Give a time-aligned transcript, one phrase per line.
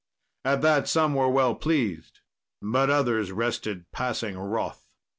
[0.43, 2.21] At that were some well pleased,
[2.59, 4.83] but others rested passing wroth.